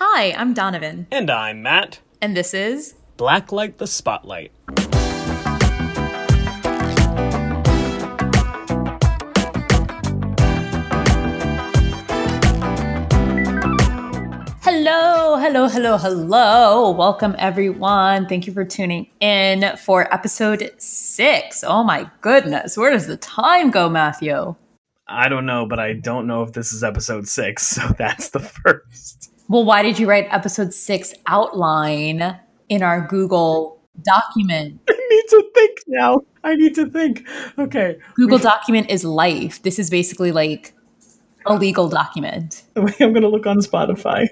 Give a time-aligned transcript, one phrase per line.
[0.00, 1.98] Hi, I'm Donovan, And I'm Matt.
[2.22, 4.52] and this is Blacklight the Spotlight.
[14.62, 16.90] Hello, hello, hello, hello.
[16.90, 18.26] Welcome, everyone.
[18.28, 21.64] Thank you for tuning in for episode six.
[21.66, 24.54] Oh my goodness, where does the time go, Matthew?
[25.08, 28.40] I don't know, but I don't know if this is episode six, so that's the
[28.40, 29.30] first.
[29.48, 34.80] Well, why did you write episode six outline in our Google document?
[34.90, 36.20] I need to think now.
[36.44, 37.26] I need to think.
[37.58, 37.98] Okay.
[38.14, 39.62] Google document is life.
[39.62, 40.74] This is basically like
[41.46, 42.62] a legal document.
[42.76, 44.28] I'm going to look on Spotify.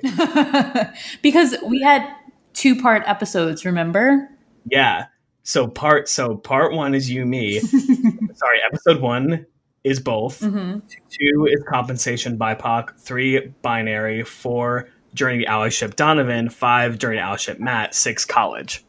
[1.23, 2.07] because we had
[2.53, 4.29] two part episodes, remember?
[4.71, 5.07] Yeah.
[5.45, 7.61] So part so part one is you me.
[7.61, 9.47] Sorry, episode one
[9.85, 10.41] is both.
[10.41, 10.81] Mm-hmm.
[11.09, 12.99] Two is compensation BIPOC.
[12.99, 14.25] Three binary.
[14.25, 16.49] Four during the allyship Donovan.
[16.49, 17.95] Five during the allyship Matt.
[17.95, 18.85] Six college.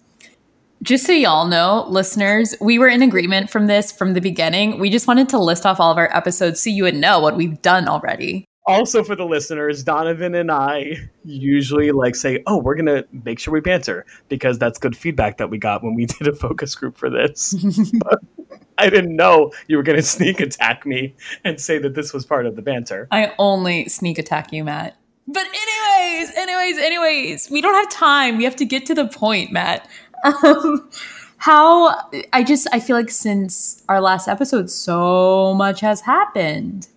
[0.83, 4.79] Just so y'all know, listeners, we were in agreement from this from the beginning.
[4.79, 7.35] We just wanted to list off all of our episodes so you would know what
[7.35, 8.45] we've done already.
[8.67, 13.53] Also for the listeners, Donovan and I usually like say, "Oh, we're gonna make sure
[13.53, 16.97] we banter," because that's good feedback that we got when we did a focus group
[16.97, 17.55] for this.
[18.77, 22.45] I didn't know you were gonna sneak attack me and say that this was part
[22.45, 23.07] of the banter.
[23.09, 24.97] I only sneak attack you, Matt.
[25.27, 28.37] But anyways, anyways, anyways, we don't have time.
[28.37, 29.87] We have to get to the point, Matt.
[30.43, 30.89] Um,
[31.37, 31.95] how
[32.33, 36.87] I just I feel like since our last episode, so much has happened.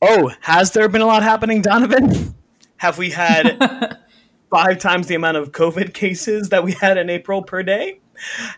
[0.00, 2.34] Oh, has there been a lot happening, Donovan?
[2.76, 3.98] Have we had
[4.50, 8.00] five times the amount of COVID cases that we had in April per day?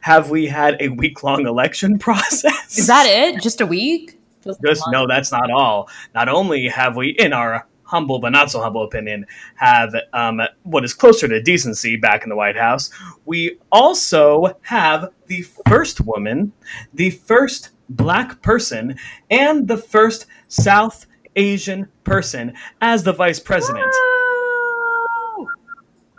[0.03, 2.79] Have we had a week long election process?
[2.79, 3.43] Is that it?
[3.43, 4.19] Just a week?
[4.45, 5.89] Just no, that's not all.
[6.15, 10.85] Not only have we, in our humble but not so humble opinion, have um, what
[10.85, 12.91] is closer to decency back in the White House,
[13.27, 16.53] we also have the first woman,
[16.95, 18.97] the first black person,
[19.31, 23.95] and the first South Asian person as the vice president.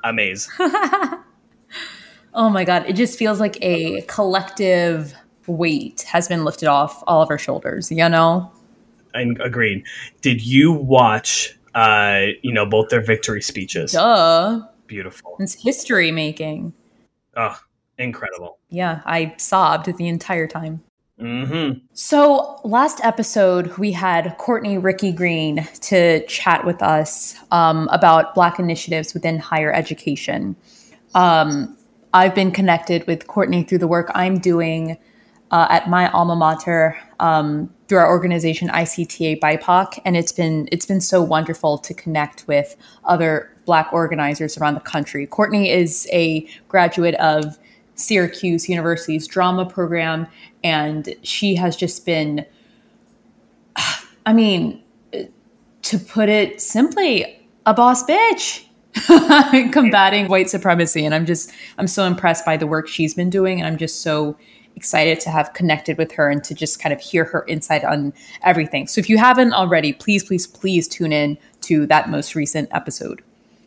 [0.04, 0.50] Amaze.
[2.36, 5.14] Oh my god, it just feels like a collective
[5.46, 8.52] weight has been lifted off all of our shoulders, you know?
[9.14, 9.86] I agreed.
[10.22, 13.92] Did you watch, uh, you know, both their victory speeches?
[13.94, 14.62] Duh.
[14.88, 15.38] Beautiful.
[15.40, 16.74] It's history making.
[17.36, 17.58] Oh,
[17.98, 18.60] incredible.
[18.70, 20.84] Yeah, I sobbed the entire time.
[21.20, 21.80] Mm-hmm.
[21.94, 28.60] So, last episode, we had Courtney Ricky Green to chat with us um, about Black
[28.60, 30.56] initiatives within higher education.
[31.14, 31.78] Um,
[32.14, 34.98] I've been connected with Courtney through the work I'm doing
[35.52, 40.86] uh, at my alma mater um, through our organization ICTA BIPOC, and it's been it's
[40.86, 42.76] been so wonderful to connect with
[43.06, 45.26] other Black organizers around the country.
[45.26, 47.58] Courtney is a graduate of
[47.96, 50.28] Syracuse University's drama program,
[50.66, 52.46] and she has just been,
[54.26, 54.84] I mean,
[55.84, 58.66] to put it simply, a boss bitch.
[59.72, 63.60] combating white supremacy and i'm just i'm so impressed by the work she's been doing
[63.60, 64.38] and i'm just so
[64.76, 68.14] excited to have connected with her and to just kind of hear her insight on
[68.44, 68.88] everything.
[68.88, 73.22] So if you haven't already please please please tune in to that most recent episode.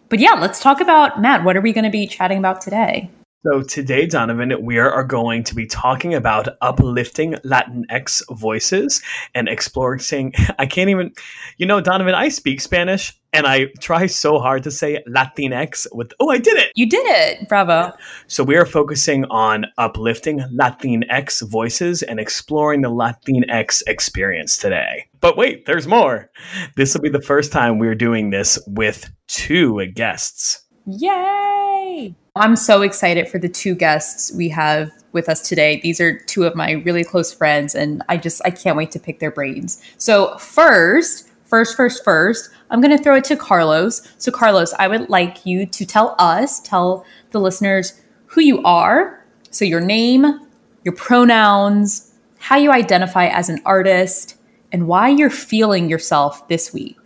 [0.09, 1.44] But yeah let's talk about matt.
[1.44, 3.11] What are we going to be chatting about today
[3.49, 9.01] So today, Donovan, we are going to be talking about uplifting Latinx voices
[9.37, 10.33] and exploring.
[10.59, 11.12] I can't even,
[11.56, 12.17] you know, Donovan.
[12.17, 16.12] I speak Spanish, and I try so hard to say Latinx with.
[16.19, 16.73] Oh, I did it!
[16.75, 17.93] you did it bravo
[18.27, 25.06] So we are focusing on uplifting Latinx voices and exploring the Latinx experience today.
[25.21, 26.33] But wait, there's more.
[26.75, 30.65] This will be the first time we're doing this with two guests.
[30.85, 32.17] Yay!
[32.37, 35.81] I'm so excited for the two guests we have with us today.
[35.81, 39.01] These are two of my really close friends, and I just I can't wait to
[39.01, 39.81] pick their brains.
[39.97, 44.07] So first, first, first, first, I'm gonna throw it to Carlos.
[44.19, 49.25] So Carlos, I would like you to tell us, tell the listeners who you are.
[49.50, 50.47] So your name,
[50.85, 54.37] your pronouns, how you identify as an artist,
[54.73, 57.06] and why you're feeling yourself this week.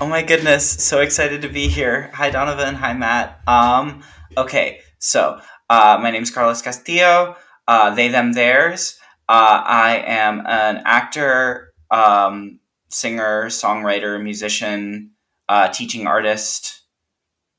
[0.00, 2.10] Oh my goodness, so excited to be here.
[2.14, 3.40] Hi Donovan, hi Matt.
[3.46, 4.02] Um,
[4.36, 7.36] okay, so uh, my name is Carlos Castillo.
[7.68, 8.98] Uh, they, them, theirs.
[9.28, 12.58] Uh, I am an actor, um,
[12.88, 15.12] singer, songwriter, musician,
[15.48, 16.82] uh, teaching artist,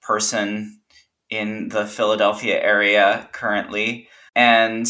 [0.01, 0.81] person
[1.29, 4.09] in the Philadelphia area currently.
[4.35, 4.85] And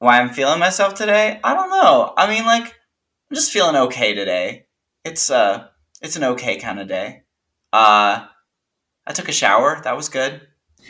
[0.00, 2.12] why I'm feeling myself today, I don't know.
[2.16, 4.66] I mean, like, I'm just feeling okay today.
[5.04, 5.68] It's uh
[6.00, 7.22] it's an okay kind of day.
[7.72, 8.26] Uh,
[9.06, 9.80] I took a shower.
[9.84, 10.40] That was good.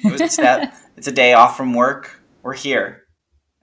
[0.04, 0.74] It was a step.
[0.96, 2.20] it's a day off from work.
[2.42, 3.04] We're here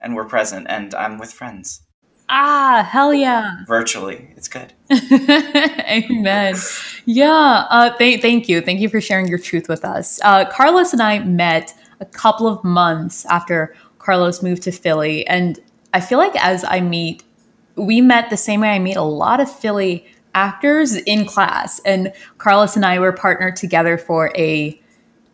[0.00, 1.82] and we're present and I'm with friends.
[2.28, 3.64] Ah, hell yeah.
[3.68, 4.32] Virtually.
[4.36, 4.72] It's good.
[4.90, 6.56] Amen.
[7.04, 7.66] Yeah.
[7.70, 8.60] Uh, th- thank you.
[8.60, 10.20] Thank you for sharing your truth with us.
[10.24, 15.26] Uh, Carlos and I met a couple of months after Carlos moved to Philly.
[15.26, 15.60] And
[15.94, 17.22] I feel like as I meet,
[17.76, 20.04] we met the same way I meet a lot of Philly
[20.36, 21.80] actors in class.
[21.84, 24.80] And Carlos and I were partnered together for a,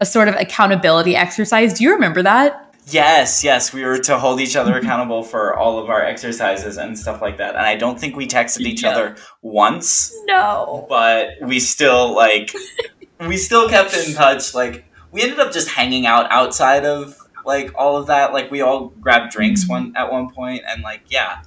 [0.01, 1.75] a sort of accountability exercise.
[1.75, 2.73] Do you remember that?
[2.87, 6.99] Yes, yes, we were to hold each other accountable for all of our exercises and
[6.99, 7.51] stuff like that.
[7.55, 8.91] And I don't think we texted each yeah.
[8.91, 10.13] other once.
[10.25, 10.87] No.
[10.89, 12.53] But we still like
[13.21, 17.71] we still kept in touch like we ended up just hanging out outside of like
[17.77, 18.33] all of that.
[18.33, 19.73] Like we all grabbed drinks mm-hmm.
[19.73, 21.43] one at one point and like yeah.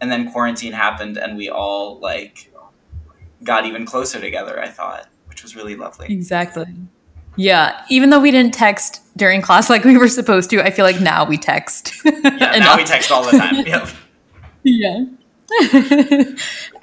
[0.00, 2.51] And then quarantine happened and we all like
[3.44, 6.12] got even closer together, I thought, which was really lovely.
[6.12, 6.66] Exactly.
[7.36, 10.84] Yeah, even though we didn't text during class like we were supposed to, I feel
[10.84, 11.92] like now we text.
[12.04, 12.20] yeah,
[12.58, 13.64] now we text all the time.
[13.66, 13.88] Yep.
[14.64, 15.04] Yeah.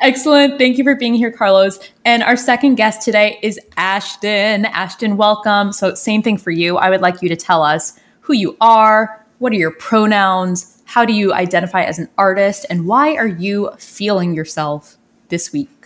[0.01, 0.57] Excellent.
[0.57, 1.79] Thank you for being here, Carlos.
[2.03, 4.65] And our second guest today is Ashton.
[4.65, 5.71] Ashton, welcome.
[5.71, 6.77] So, same thing for you.
[6.77, 11.05] I would like you to tell us who you are, what are your pronouns, how
[11.05, 14.97] do you identify as an artist, and why are you feeling yourself
[15.29, 15.78] this week?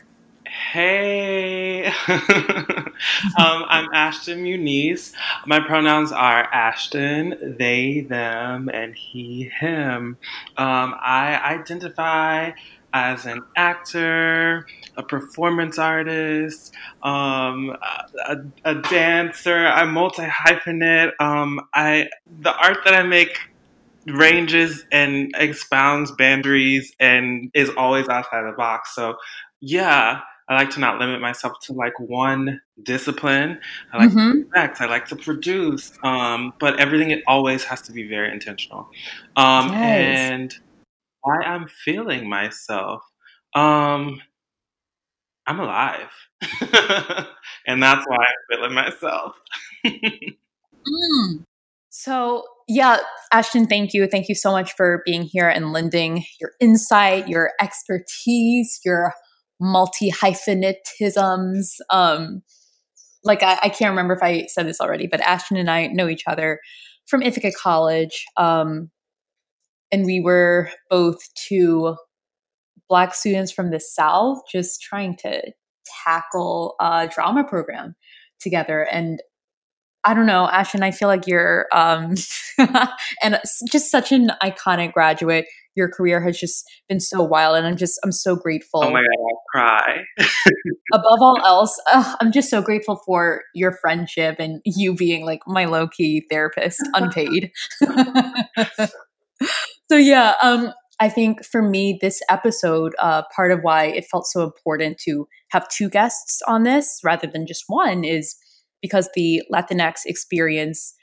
[0.54, 2.94] Hey, um,
[3.38, 5.12] I'm Ashton Muñiz.
[5.48, 10.16] My pronouns are Ashton, they, them, and he, him.
[10.56, 12.52] Um, I identify
[12.94, 16.72] as an actor, a performance artist,
[17.02, 17.76] um,
[18.28, 19.66] a, a, dancer.
[19.66, 21.14] I'm multi hyphenate.
[21.20, 22.10] Um, I
[22.42, 23.40] the art that I make
[24.06, 28.94] ranges and expounds boundaries and is always outside the box.
[28.94, 29.16] So
[29.60, 33.60] yeah, I like to not limit myself to like one discipline.
[33.92, 34.32] I like mm-hmm.
[34.32, 34.82] to direct.
[34.82, 35.92] I like to produce.
[36.04, 38.90] Um, but everything it always has to be very intentional.
[39.36, 40.32] Um, yes.
[40.32, 40.54] And
[41.22, 43.04] why I'm feeling myself.
[43.56, 44.22] Um,
[45.48, 46.12] I'm alive.
[47.68, 49.36] and that's why I'm feeling myself.
[49.86, 51.46] mm.
[51.90, 52.98] So, yeah,
[53.32, 54.08] Ashton, thank you.
[54.08, 59.14] Thank you so much for being here and lending your insight, your expertise, your
[59.64, 61.78] multi hyphenatisms.
[61.90, 62.44] Um,
[63.24, 66.10] like I, I, can't remember if I said this already, but Ashton and I know
[66.10, 66.60] each other
[67.06, 68.92] from Ithaca College, um,
[69.92, 71.96] and we were both two
[72.90, 75.42] black students from the South, just trying to
[76.04, 77.96] tackle a drama program
[78.42, 78.84] together.
[78.84, 79.22] And
[80.04, 82.16] I don't know, Ashton, I feel like you're um,
[83.24, 83.40] and
[83.72, 88.00] just such an iconic graduate your career has just been so wild and i'm just
[88.04, 88.84] i'm so grateful.
[88.84, 90.04] Oh my god i'll cry.
[90.94, 95.42] Above all else uh, i'm just so grateful for your friendship and you being like
[95.48, 97.52] my low-key therapist unpaid.
[99.90, 104.26] So yeah um i think for me this episode uh part of why it felt
[104.26, 108.36] so important to have two guests on this rather than just one is
[108.82, 110.96] because the latinx experience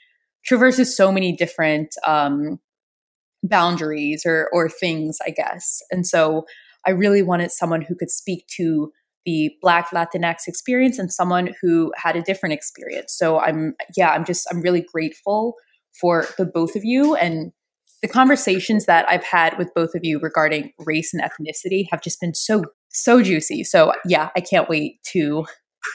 [0.45, 2.59] traverses so many different um
[3.43, 5.81] boundaries or or things i guess.
[5.91, 6.45] And so
[6.87, 8.93] i really wanted someone who could speak to
[9.27, 13.15] the black latinx experience and someone who had a different experience.
[13.17, 15.55] So i'm yeah i'm just i'm really grateful
[16.01, 17.15] for the both of you.
[17.17, 17.53] And
[18.03, 22.21] the conversations that i've had with both of you regarding race and ethnicity have just
[22.21, 23.65] been so so juicy.
[23.65, 25.47] So yeah i can't wait to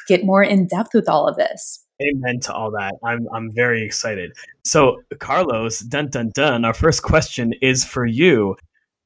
[0.07, 2.93] get more in depth with all of this Amen to all that.
[3.03, 4.33] I'm I'm very excited.
[4.63, 6.65] So, Carlos, dun dun dun.
[6.65, 8.57] Our first question is for you.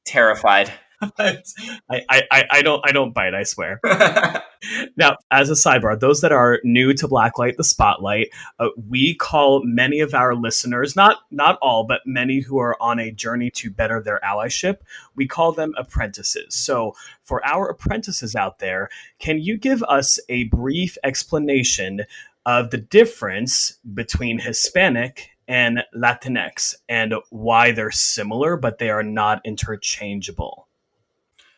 [0.04, 0.72] Terrified.
[1.18, 1.42] I,
[1.90, 3.80] I, I don't I don't bite, I swear.
[4.96, 8.28] now, as a sidebar, those that are new to Blacklight the Spotlight,
[8.58, 12.98] uh, we call many of our listeners, not not all, but many who are on
[12.98, 14.78] a journey to better their allyship,
[15.14, 16.54] we call them apprentices.
[16.54, 22.02] So, for our apprentices out there, can you give us a brief explanation
[22.46, 29.40] of the difference between Hispanic and Latinx and why they're similar, but they are not
[29.44, 30.68] interchangeable.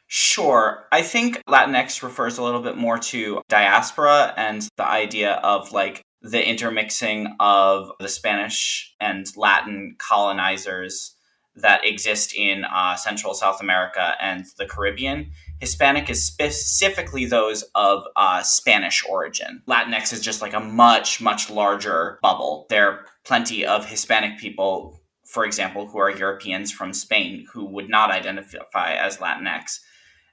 [0.06, 0.86] Sure.
[0.92, 6.02] I think Latinx refers a little bit more to diaspora and the idea of like
[6.20, 11.14] the intermixing of the Spanish and Latin colonizers
[11.56, 15.32] that exist in uh, Central South America and the Caribbean.
[15.62, 19.62] Hispanic is specifically those of uh, Spanish origin.
[19.68, 22.66] Latinx is just like a much, much larger bubble.
[22.68, 27.88] There are plenty of Hispanic people, for example, who are Europeans from Spain who would
[27.88, 29.78] not identify as Latinx.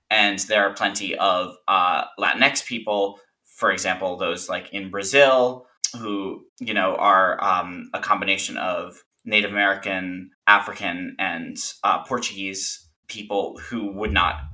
[0.09, 5.67] And there are plenty of uh, Latinx people, for example, those like in Brazil,
[5.99, 13.59] who you know are um, a combination of Native American, African, and uh, Portuguese people
[13.69, 14.48] who would not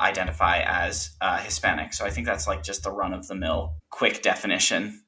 [0.00, 1.92] identify as uh, Hispanic.
[1.92, 5.02] So I think that's like just the run of the mill quick definition.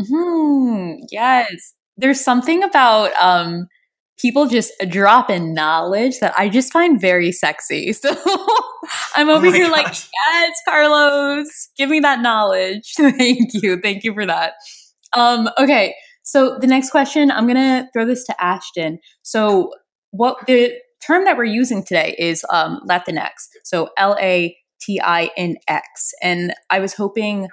[0.00, 0.94] Hmm.
[1.10, 1.74] Yes.
[1.96, 3.66] There's something about um,
[4.18, 7.94] people just drop in knowledge that I just find very sexy.
[8.02, 8.16] So
[9.14, 9.84] I'm over oh here gosh.
[9.84, 12.92] like, yes, Carlos, give me that knowledge.
[12.96, 13.78] Thank you.
[13.80, 14.54] Thank you for that.
[15.12, 15.94] Um, okay.
[16.22, 18.98] So the next question, I'm going to throw this to Ashton.
[19.22, 19.72] So
[20.12, 20.72] what the
[21.06, 23.30] term that we're using today is um, Latinx.
[23.64, 26.12] So L A T I N X.
[26.22, 27.48] And I was hoping,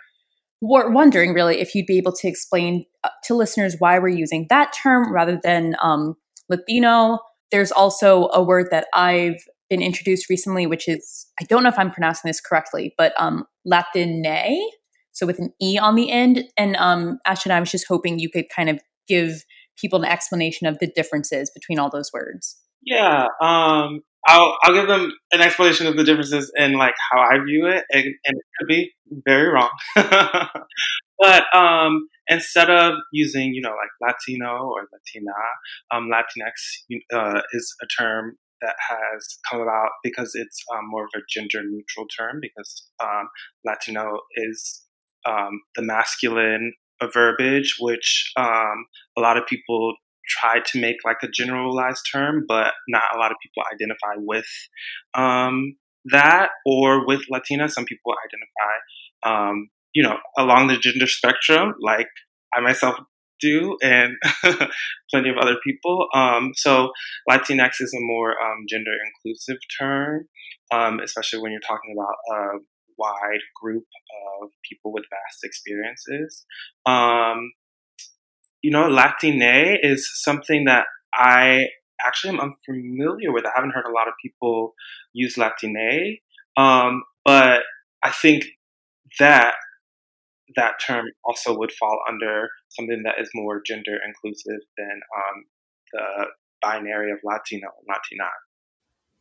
[0.62, 4.48] we're wondering really if you'd be able to explain uh, to listeners why we're using
[4.50, 6.16] that term rather than um,
[6.50, 7.20] Latino.
[7.52, 11.78] There's also a word that I've been introduced recently, which is, I don't know if
[11.78, 14.60] I'm pronouncing this correctly, but um, Latine.
[15.12, 16.44] So with an E on the end.
[16.58, 19.44] And um, Ashton, I was just hoping you could kind of give
[19.78, 22.58] people an explanation of the differences between all those words.
[22.88, 27.38] Yeah, um, I'll I'll give them an explanation of the differences in like how I
[27.46, 28.92] view it, and, and it could be
[29.26, 29.72] very wrong.
[29.96, 35.34] but um, instead of using you know like Latino or Latina,
[35.92, 41.12] um, Latinx uh, is a term that has come about because it's um, more of
[41.16, 43.28] a gender neutral term because um,
[43.66, 44.84] Latino is
[45.26, 46.74] um, the masculine
[47.14, 48.86] verbiage, which um,
[49.18, 49.94] a lot of people
[50.28, 54.48] try to make like a generalized term, but not a lot of people identify with
[55.14, 57.70] um, that or with Latina.
[57.70, 62.08] Some people identify, um, you know, along the gender spectrum, like
[62.56, 62.96] I myself
[63.40, 64.16] do, and
[65.12, 66.08] plenty of other people.
[66.14, 66.92] Um, so
[67.30, 70.28] Latinx is a more um, gender inclusive term,
[70.72, 72.60] um, especially when you're talking about a
[72.98, 73.86] wide group
[74.42, 76.46] of people with vast experiences.
[78.62, 81.68] You know, Latine is something that I
[82.06, 83.46] actually am unfamiliar with.
[83.46, 84.74] I haven't heard a lot of people
[85.14, 86.18] use Latine,
[86.58, 87.62] um, but
[88.04, 88.46] I think
[89.20, 89.54] that
[90.56, 95.44] that term also would fall under something that is more gender inclusive than um,
[95.94, 96.26] the
[96.62, 98.30] binary of Latino and Latina.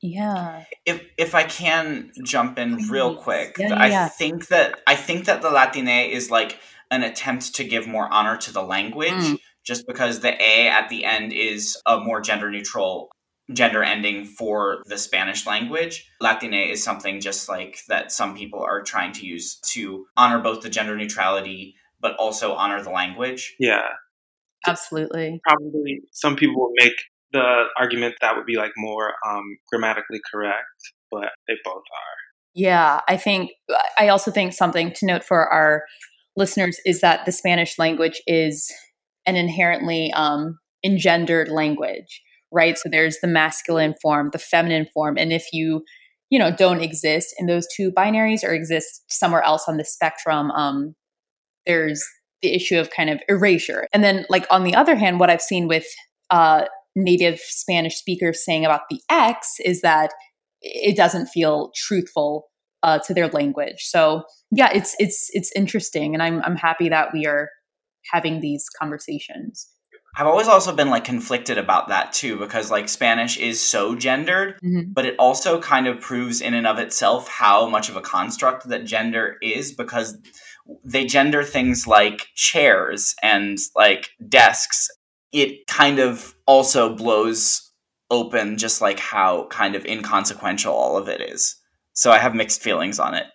[0.02, 0.64] Yeah.
[0.84, 5.42] If if I can jump in real quick, yeah, I think that I think that
[5.42, 6.58] the Latine is like
[6.90, 9.38] an attempt to give more honor to the language mm.
[9.64, 13.10] just because the A at the end is a more gender neutral
[13.52, 16.10] gender ending for the Spanish language.
[16.20, 20.62] Latine is something just like that some people are trying to use to honor both
[20.62, 23.54] the gender neutrality but also honor the language.
[23.58, 23.88] Yeah.
[24.66, 25.40] Absolutely.
[25.44, 26.94] Probably some people will make
[27.32, 30.66] the argument that would be like more um, grammatically correct,
[31.10, 32.16] but they both are.
[32.54, 33.50] Yeah, I think
[33.98, 35.84] I also think something to note for our
[36.36, 38.70] listeners is that the Spanish language is
[39.26, 42.78] an inherently um, engendered language, right?
[42.78, 45.82] So there's the masculine form, the feminine form, and if you
[46.30, 50.50] you know don't exist in those two binaries or exist somewhere else on the spectrum,
[50.52, 50.94] um,
[51.66, 52.04] there's
[52.42, 53.86] the issue of kind of erasure.
[53.92, 55.86] And then, like on the other hand, what I've seen with
[56.30, 56.64] uh,
[56.94, 60.12] native Spanish speakers saying about the X is that
[60.62, 62.48] it doesn't feel truthful
[62.86, 63.82] uh, to their language.
[63.82, 67.50] So yeah, it's it's it's interesting, and I'm I'm happy that we are
[68.12, 69.68] having these conversations.
[70.18, 74.54] I've always also been like conflicted about that too, because like Spanish is so gendered,
[74.64, 74.92] mm-hmm.
[74.92, 78.68] but it also kind of proves in and of itself how much of a construct
[78.68, 80.16] that gender is because
[80.84, 84.88] they gender things like chairs and like desks.
[85.32, 87.72] It kind of also blows
[88.10, 91.56] open just like how kind of inconsequential all of it is.
[91.96, 93.26] So I have mixed feelings on it.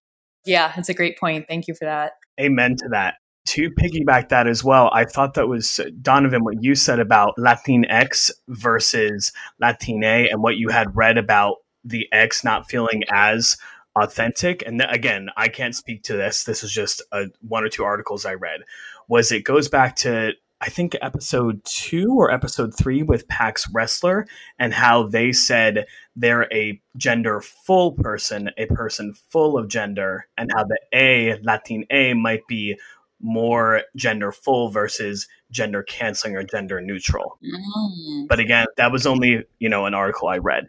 [0.45, 1.47] Yeah, it's a great point.
[1.47, 2.13] Thank you for that.
[2.39, 3.15] Amen to that.
[3.47, 8.29] To piggyback that as well, I thought that was Donovan what you said about Latinx
[8.47, 13.57] versus Latine and what you had read about the X not feeling as
[13.95, 14.63] authentic.
[14.65, 16.43] And th- again, I can't speak to this.
[16.43, 18.61] This is just a, one or two articles I read.
[19.07, 24.27] Was it goes back to I think episode two or episode three with Pax Wrestler
[24.59, 30.51] and how they said they're a gender full person, a person full of gender, and
[30.55, 32.77] how the A, Latin A, might be
[33.19, 37.39] more gender full versus gender canceling or gender neutral.
[37.43, 38.27] Mm.
[38.27, 40.67] But again, that was only, you know, an article I read.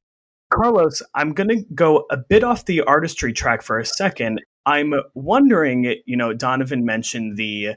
[0.53, 4.41] Carlos, I'm going to go a bit off the artistry track for a second.
[4.65, 7.71] I'm wondering, you know, Donovan mentioned the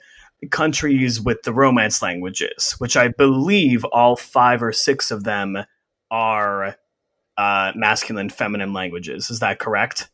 [0.49, 5.57] countries with the Romance languages, which I believe all five or six of them
[6.11, 6.75] are
[7.37, 9.29] uh, masculine, feminine languages.
[9.29, 10.09] Is that correct?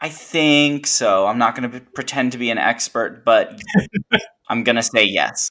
[0.00, 1.26] I think so.
[1.26, 3.60] I'm not going to pretend to be an expert, but
[4.48, 5.50] I'm going to say yes.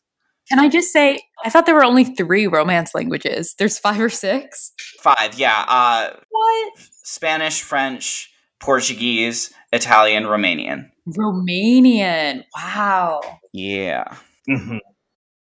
[0.50, 3.54] Can I just say, I thought there were only three Romance languages.
[3.60, 4.72] There's five or six?
[5.02, 5.66] Five, yeah.
[5.68, 6.74] Uh, what?
[7.04, 10.90] Spanish, French, Portuguese, Italian, Romanian.
[11.08, 12.44] Romanian.
[12.56, 13.22] Wow.
[13.54, 14.16] Yeah.
[14.50, 14.78] Mm-hmm.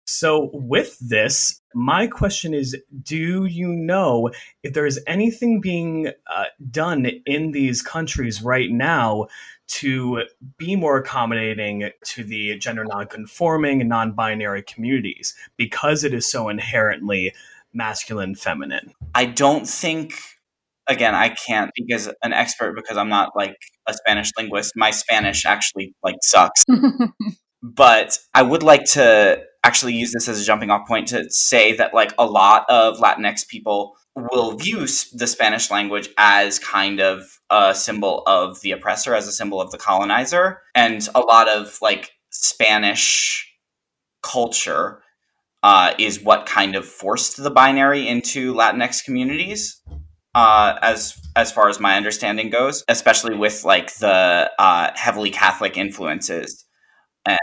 [0.06, 4.30] So, with this, my question is Do you know
[4.62, 9.28] if there is anything being uh, done in these countries right now
[9.68, 10.24] to
[10.58, 17.32] be more accommodating to the gender non-conforming and non-binary communities because it is so inherently
[17.72, 20.12] masculine feminine i don't think
[20.88, 25.44] again i can't because an expert because i'm not like a spanish linguist my spanish
[25.44, 26.64] actually like sucks
[27.62, 31.72] but i would like to actually use this as a jumping off point to say
[31.72, 37.22] that like a lot of latinx people will view the Spanish language as kind of
[37.50, 40.60] a symbol of the oppressor, as a symbol of the colonizer.
[40.74, 43.48] And a lot of like Spanish
[44.22, 45.02] culture
[45.62, 49.80] uh, is what kind of forced the binary into Latinx communities.
[50.34, 55.76] Uh, as as far as my understanding goes, especially with like the uh, heavily Catholic
[55.76, 56.64] influences
[57.26, 57.38] and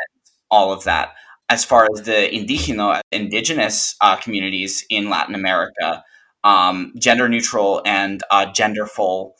[0.51, 1.13] all of that.
[1.49, 6.03] As far as the indigeno, indigenous uh, communities in Latin America,
[6.43, 9.31] um, gender neutral and uh, genderful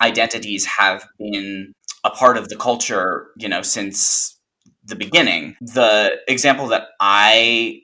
[0.00, 1.72] identities have been
[2.04, 4.38] a part of the culture, you know, since
[4.84, 5.56] the beginning.
[5.60, 7.80] The example that I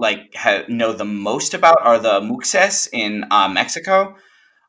[0.00, 4.16] like ha- know the most about are the muxes in uh, Mexico,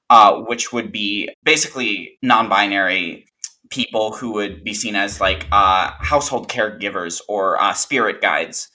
[0.09, 3.25] uh, which would be basically non-binary
[3.69, 8.69] people who would be seen as like uh, household caregivers or uh, spirit guides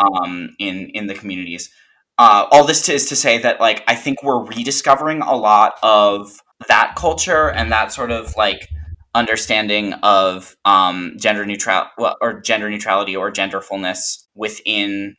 [0.00, 1.70] um, in in the communities.
[2.18, 6.40] Uh, all this is to say that like I think we're rediscovering a lot of
[6.68, 8.68] that culture and that sort of like
[9.14, 11.84] understanding of um, gender neutral
[12.20, 15.16] or gender neutrality or genderfulness within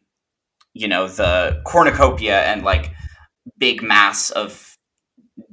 [0.73, 2.91] you know the cornucopia and like
[3.57, 4.75] big mass of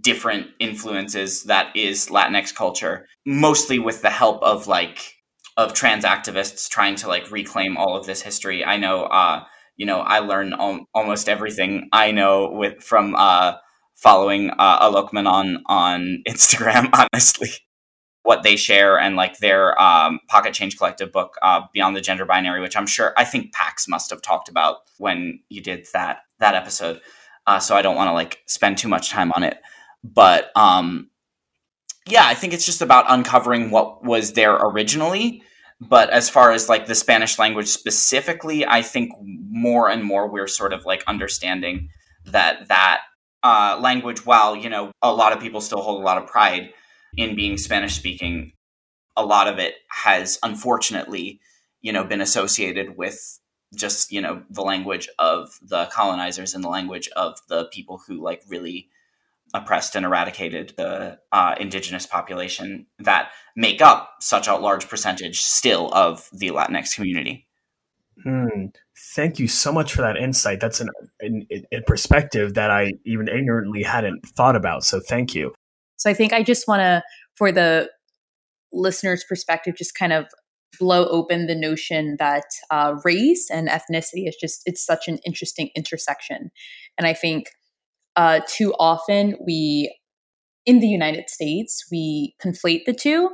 [0.00, 5.16] different influences that is Latinx culture, mostly with the help of like
[5.56, 8.64] of trans activists trying to like reclaim all of this history.
[8.64, 9.44] I know uh,
[9.80, 13.54] you know, I learn al- almost everything I know with from uh,
[13.96, 16.90] following uh, Alok Menon on on Instagram.
[16.92, 17.48] Honestly,
[18.30, 22.24] what they share and like their um, Pocket Change Collective book, uh, Beyond the Gender
[22.24, 26.18] Binary, which I'm sure I think Pax must have talked about when you did that
[26.38, 27.00] that episode.
[27.48, 29.58] Uh, so I don't want to like spend too much time on it,
[30.04, 31.10] but um,
[32.06, 35.42] yeah, I think it's just about uncovering what was there originally
[35.80, 40.46] but as far as like the spanish language specifically i think more and more we're
[40.46, 41.88] sort of like understanding
[42.26, 43.00] that that
[43.42, 46.68] uh, language while you know a lot of people still hold a lot of pride
[47.16, 48.52] in being spanish speaking
[49.16, 51.40] a lot of it has unfortunately
[51.80, 53.40] you know been associated with
[53.74, 58.22] just you know the language of the colonizers and the language of the people who
[58.22, 58.88] like really
[59.54, 65.92] oppressed and eradicated the uh, indigenous population that make up such a large percentage still
[65.92, 67.46] of the Latinx community.
[68.22, 68.66] Hmm.
[69.14, 70.60] Thank you so much for that insight.
[70.60, 74.84] That's an, an, a perspective that I even ignorantly hadn't thought about.
[74.84, 75.52] So thank you.
[76.00, 77.02] So I think I just want to,
[77.36, 77.90] for the
[78.72, 80.26] listener's perspective, just kind of
[80.78, 85.68] blow open the notion that uh, race and ethnicity is just it's such an interesting
[85.76, 86.50] intersection,
[86.96, 87.48] and I think
[88.16, 89.94] uh, too often we
[90.64, 93.30] in the United States we conflate the two.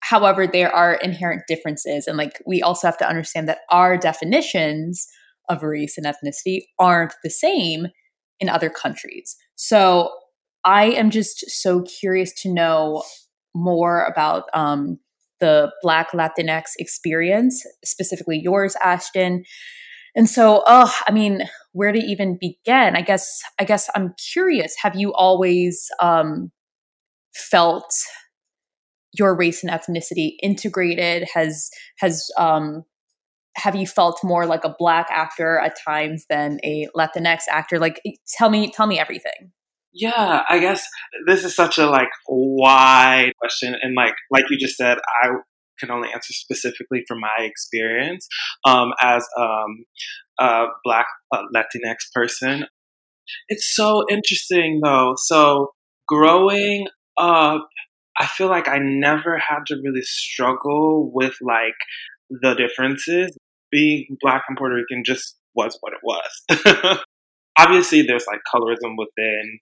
[0.00, 5.06] However, there are inherent differences, and like we also have to understand that our definitions
[5.48, 7.86] of race and ethnicity aren't the same
[8.38, 9.36] in other countries.
[9.54, 10.10] So
[10.64, 13.02] I am just so curious to know
[13.54, 14.98] more about um,
[15.40, 19.44] the Black Latinx experience, specifically yours, Ashton,
[20.14, 22.94] and so, oh, I mean, where to even begin?
[22.94, 24.74] I guess, I guess I'm curious.
[24.80, 26.52] Have you always um,
[27.34, 27.92] felt
[29.12, 31.26] your race and ethnicity integrated?
[31.34, 32.84] Has has um,
[33.56, 37.78] have you felt more like a black actor at times than a Latinx actor?
[37.78, 38.00] Like,
[38.36, 39.52] tell me, tell me everything.
[39.94, 40.84] Yeah, I guess
[41.26, 45.28] this is such a like wide question, and like like you just said, I
[45.78, 48.26] can only answer specifically from my experience
[48.64, 49.84] um, as um,
[50.38, 52.66] a Black uh, Latinx person.
[53.48, 55.14] It's so interesting though.
[55.16, 55.70] So
[56.08, 57.68] growing up,
[58.18, 61.74] I feel like I never had to really struggle with like
[62.30, 63.36] the differences.
[63.70, 66.98] Being Black and Puerto Rican just was what it was.
[67.58, 69.58] Obviously, there's like colorism within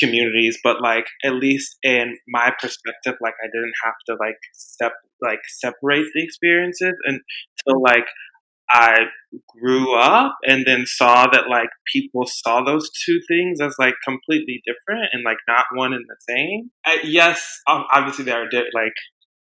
[0.00, 4.92] communities, but like at least in my perspective, like I didn't have to like step
[5.20, 8.06] like separate the experiences until like
[8.70, 9.06] I
[9.48, 14.62] grew up and then saw that like people saw those two things as like completely
[14.66, 16.70] different and like not one and the same.
[16.84, 18.92] I, yes, obviously there are di- like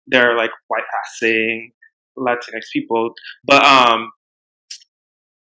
[0.06, 1.72] there are like white passing
[2.18, 3.14] Latinx people,
[3.44, 4.10] but um,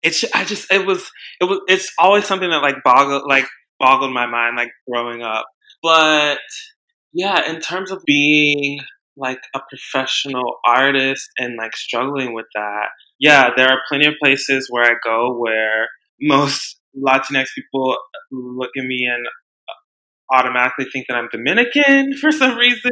[0.04, 1.10] it's I just it was
[1.40, 3.48] it was it's always something that like boggled like
[3.82, 5.46] boggled my mind like growing up.
[5.84, 6.40] But
[7.14, 8.80] yeah, in terms of being
[9.18, 12.90] like a professional artist and like struggling with that,
[13.20, 15.88] yeah, there are plenty of places where I go where
[16.22, 17.98] most Latinx people
[18.32, 19.26] look at me and
[20.32, 22.92] automatically think that I'm Dominican for some reason.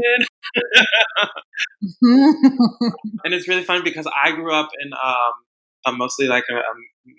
[2.02, 5.34] and it's really funny because I grew up in um,
[5.86, 6.74] a mostly like a, a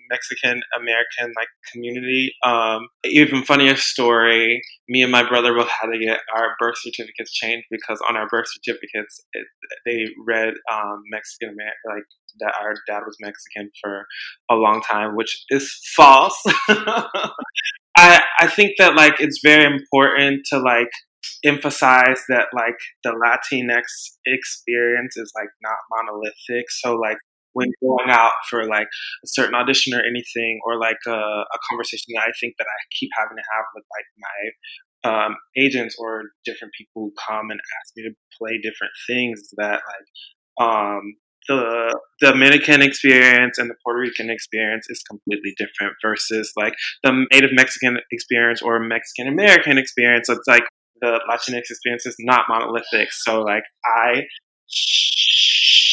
[0.09, 2.33] Mexican American like community.
[2.43, 4.61] Um, even funnier story.
[4.87, 8.27] Me and my brother both had to get our birth certificates changed because on our
[8.27, 9.47] birth certificates it,
[9.85, 12.03] they read um, Mexican American like
[12.39, 14.05] that our dad was Mexican for
[14.49, 16.41] a long time, which is false.
[17.97, 20.89] I I think that like it's very important to like
[21.43, 23.83] emphasize that like the Latinx
[24.25, 26.65] experience is like not monolithic.
[26.69, 27.17] So like
[27.53, 28.87] when going out for like
[29.23, 32.77] a certain audition or anything, or like a, a conversation that I think that I
[32.97, 34.39] keep having to have with like my
[35.03, 39.81] um, agents or different people who come and ask me to play different things that
[39.81, 41.15] like um,
[41.47, 47.49] the Dominican experience and the Puerto Rican experience is completely different versus like the Native
[47.53, 50.29] Mexican experience or Mexican American experience.
[50.29, 50.63] It's like
[51.01, 53.11] the Latinx experience is not monolithic.
[53.11, 54.21] So like I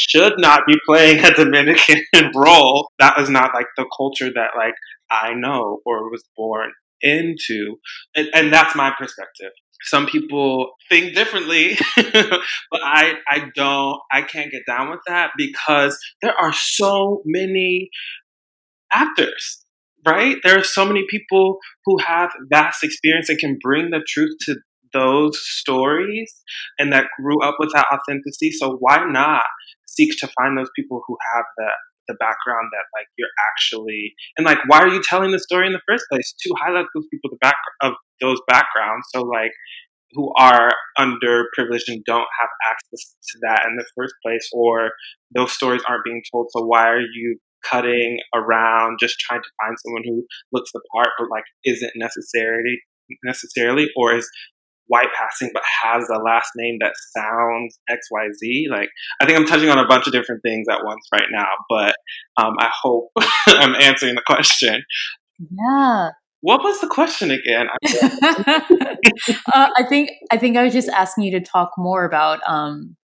[0.08, 2.02] should not be playing a Dominican
[2.34, 2.90] role.
[2.98, 4.74] That is not like the culture that like
[5.10, 7.76] I know or was born into.
[8.16, 9.50] And, and that's my perspective.
[9.82, 15.96] Some people think differently, but I, I don't, I can't get down with that because
[16.20, 17.90] there are so many
[18.92, 19.64] actors
[20.06, 20.36] right?
[20.42, 24.56] There are so many people who have vast experience and can bring the truth to
[24.92, 26.32] those stories
[26.78, 28.52] and that grew up with that authenticity.
[28.52, 29.42] So why not
[29.98, 31.68] seek to find those people who have the
[32.08, 35.74] the background that like you're actually and like why are you telling the story in
[35.74, 36.34] the first place?
[36.40, 39.52] To highlight those people the back of those backgrounds so like
[40.12, 44.90] who are underprivileged and don't have access to that in the first place or
[45.36, 49.76] those stories aren't being told so why are you cutting around just trying to find
[49.84, 52.80] someone who looks the part but like isn't necessarily
[53.24, 54.30] necessarily or is
[54.88, 58.70] white passing but has a last name that sounds XYZ.
[58.70, 58.88] Like,
[59.20, 61.94] I think I'm touching on a bunch of different things at once right now, but
[62.36, 63.10] um, I hope
[63.46, 64.82] I'm answering the question.
[65.38, 66.10] Yeah.
[66.40, 67.66] What was the question again?
[69.54, 72.96] uh, I think I think I was just asking you to talk more about um,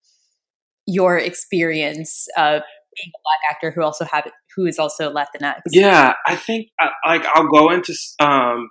[0.87, 2.61] your experience uh,
[2.97, 5.61] being a black actor who also have who is also Latinx.
[5.71, 8.69] Yeah, I think uh, like I'll go into um,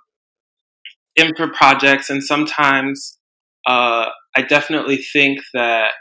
[1.16, 3.18] in for projects, and sometimes
[3.66, 5.92] uh, I definitely think that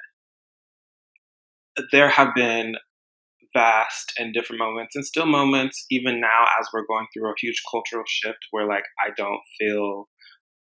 [1.92, 2.76] there have been
[3.54, 7.62] vast and different moments, and still moments even now as we're going through a huge
[7.70, 10.08] cultural shift where like I don't feel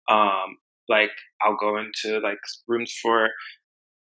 [0.09, 0.57] um,
[0.89, 1.11] like
[1.43, 2.39] I'll go into like
[2.69, 3.29] rooms for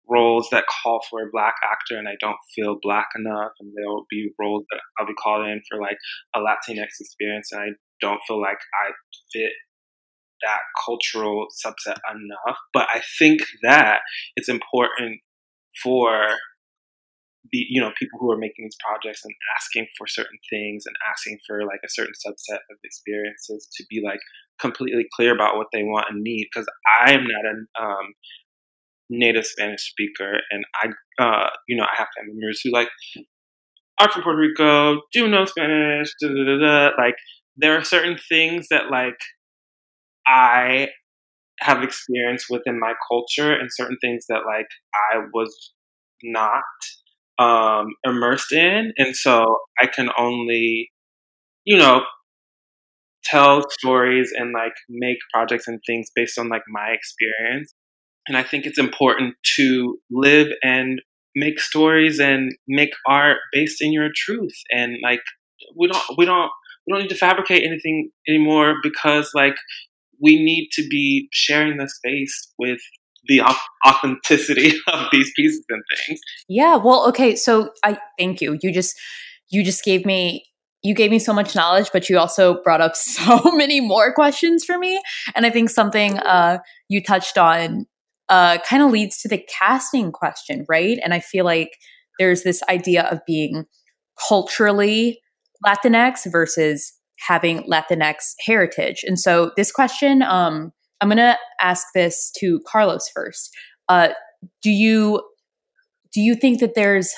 [0.08, 4.06] roles that call for a black actor and I don't feel black enough and there'll
[4.10, 5.98] be roles that I'll be called in for like
[6.36, 7.68] a Latinx experience and I
[8.02, 8.92] don't feel like I
[9.34, 9.52] fit
[10.44, 12.58] that cultural subset enough.
[12.74, 14.00] But I think that
[14.36, 15.22] it's important
[15.84, 16.28] for
[17.52, 20.96] the you know people who are making these projects and asking for certain things and
[21.10, 24.20] asking for like a certain subset of experiences to be like
[24.60, 26.68] completely clear about what they want and need because
[27.04, 28.14] I am not a um,
[29.10, 32.90] native Spanish speaker and I uh, you know I have family members who like
[34.00, 37.16] are from Puerto Rico, do know Spanish, da, da, da, like
[37.56, 39.18] there are certain things that like
[40.28, 40.90] I
[41.60, 44.68] have experience within my culture and certain things that like
[45.14, 45.74] I was
[46.24, 46.64] not
[47.40, 50.92] um, immersed in, and so I can only,
[51.66, 52.04] you know,
[53.24, 57.74] tell stories and like make projects and things based on like my experience.
[58.28, 61.02] And I think it's important to live and
[61.36, 64.56] make stories and make art based in your truth.
[64.72, 65.22] And like
[65.78, 66.50] we don't we don't
[66.86, 69.56] we don't need to fabricate anything anymore because like
[70.22, 72.80] we need to be sharing the space with
[73.28, 73.42] the
[73.88, 76.20] authenticity of these pieces and things.
[76.48, 78.58] Yeah, well, okay, so I thank you.
[78.62, 78.96] You just
[79.50, 80.44] you just gave me
[80.84, 84.64] you gave me so much knowledge, but you also brought up so many more questions
[84.64, 85.02] for me.
[85.36, 87.88] And I think something uh, you touched on
[88.30, 91.00] uh, kind of leads to the casting question, right?
[91.04, 91.72] And I feel like
[92.20, 93.66] there's this idea of being
[94.28, 95.20] culturally
[95.66, 99.04] Latinx versus having Latinx heritage.
[99.06, 103.52] And so this question, um, I'm going to ask this to Carlos first.
[103.90, 104.10] Uh,
[104.62, 105.22] do you
[106.14, 107.14] do you think that there's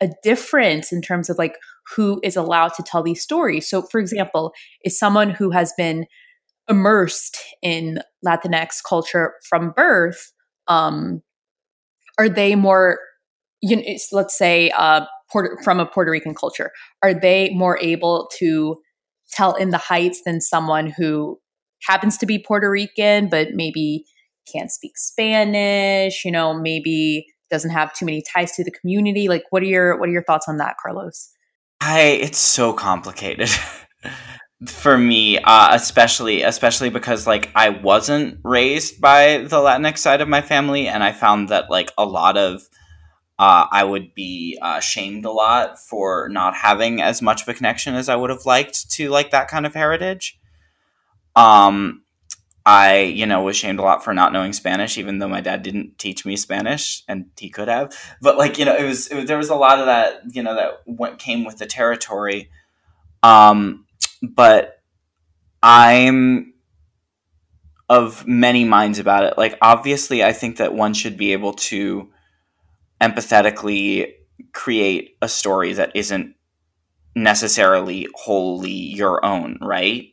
[0.00, 1.56] a difference in terms of like
[1.94, 3.68] who is allowed to tell these stories?
[3.68, 4.52] So, for example,
[4.84, 6.06] is someone who has been
[6.68, 10.32] immersed in Latinx culture from birth,
[10.66, 11.22] um,
[12.18, 12.98] are they more,
[13.60, 16.70] you know, let's say, uh, Puerto, from a Puerto Rican culture,
[17.02, 18.76] are they more able to
[19.32, 21.38] tell in the heights than someone who
[21.86, 24.04] happens to be Puerto Rican, but maybe
[24.50, 29.28] can't speak Spanish, you know, maybe doesn't have too many ties to the community.
[29.28, 31.30] Like what are your what are your thoughts on that, Carlos?
[31.80, 33.50] I it's so complicated.
[34.66, 40.28] for me uh, especially especially because like i wasn't raised by the latinx side of
[40.28, 42.62] my family and i found that like a lot of
[43.38, 47.54] uh, i would be uh, shamed a lot for not having as much of a
[47.54, 50.38] connection as i would have liked to like that kind of heritage
[51.34, 52.02] um
[52.66, 55.62] I, you know, was shamed a lot for not knowing Spanish, even though my dad
[55.62, 57.96] didn't teach me Spanish, and he could have.
[58.20, 60.42] But like, you know, it was, it was there was a lot of that, you
[60.42, 62.50] know, that went, came with the territory.
[63.22, 63.86] Um,
[64.20, 64.82] but
[65.62, 66.54] I'm
[67.88, 69.38] of many minds about it.
[69.38, 72.10] Like, obviously, I think that one should be able to
[73.00, 74.12] empathetically
[74.52, 76.34] create a story that isn't
[77.14, 80.12] necessarily wholly your own, right?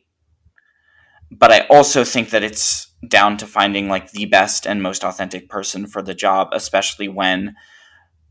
[1.38, 5.48] but I also think that it's down to finding like the best and most authentic
[5.48, 7.54] person for the job, especially when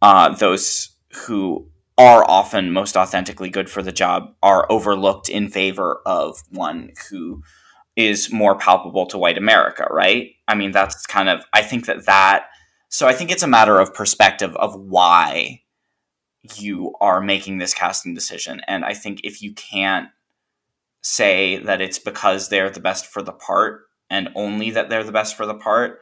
[0.01, 6.01] uh, those who are often most authentically good for the job are overlooked in favor
[6.05, 7.43] of one who
[7.95, 10.31] is more palpable to white America, right?
[10.47, 12.47] I mean, that's kind of, I think that that,
[12.93, 15.63] so I think it's a matter of perspective of why
[16.58, 18.62] you are making this casting decision.
[18.67, 20.10] And I think if you can't
[21.01, 25.12] say that it's because they're the best for the part and only that they're the
[25.12, 26.01] best for the part,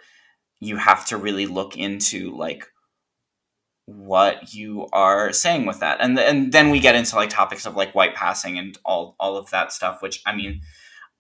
[0.60, 2.66] you have to really look into like
[3.86, 6.00] what you are saying with that.
[6.02, 9.38] And and then we get into like topics of like white passing and all all
[9.38, 10.60] of that stuff, which I mean,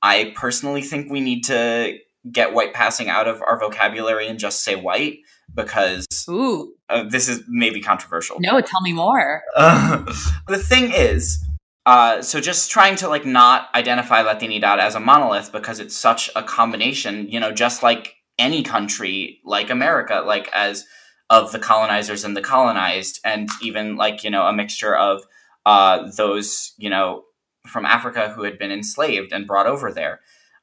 [0.01, 1.97] I personally think we need to
[2.29, 5.19] get white passing out of our vocabulary and just say white
[5.55, 6.73] because Ooh.
[6.89, 8.37] Uh, this is maybe controversial.
[8.39, 9.43] No, tell me more.
[9.55, 10.03] Uh,
[10.47, 11.43] the thing is,
[11.85, 16.29] uh, so just trying to like not identify Latinidad as a monolith because it's such
[16.35, 20.85] a combination, you know, just like any country like America, like as
[21.29, 25.23] of the colonizers and the colonized, and even like, you know, a mixture of
[25.65, 27.23] uh, those, you know,
[27.67, 30.19] from Africa who had been enslaved and brought over there.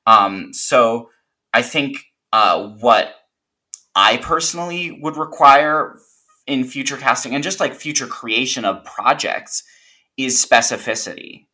[0.06, 1.10] Um, so
[1.52, 3.14] I think uh, what
[4.00, 5.98] I personally would require
[6.46, 9.64] in future casting and just like future creation of projects
[10.16, 11.46] is specificity.